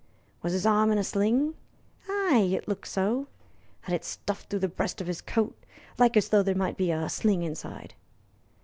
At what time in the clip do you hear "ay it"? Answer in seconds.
2.09-2.67